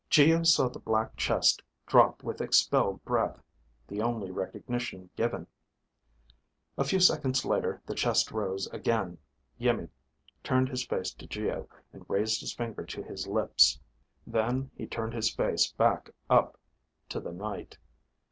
Geo 0.09 0.41
saw 0.41 0.67
the 0.67 0.79
black 0.79 1.15
chest 1.15 1.61
drop 1.85 2.23
with 2.23 2.41
expelled 2.41 3.05
breath, 3.05 3.39
the 3.87 4.01
only 4.01 4.31
recognition 4.31 5.11
given. 5.15 5.45
A 6.75 6.83
few 6.83 6.99
seconds 6.99 7.45
later 7.45 7.83
the 7.85 7.93
chest 7.93 8.31
rose 8.31 8.65
again. 8.73 9.19
Iimmi 9.59 9.89
turned 10.43 10.69
his 10.69 10.83
face 10.87 11.13
to 11.13 11.27
Geo 11.27 11.69
and 11.93 12.03
raised 12.09 12.41
his 12.41 12.51
finger 12.55 12.83
to 12.83 13.03
his 13.03 13.27
lips. 13.27 13.79
Then 14.25 14.71
he 14.75 14.87
turned 14.87 15.13
his 15.13 15.29
face 15.29 15.71
back 15.71 16.09
up 16.31 16.57
to 17.09 17.19
the 17.19 17.31
night. 17.31 17.77